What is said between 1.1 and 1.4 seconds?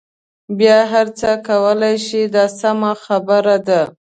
څه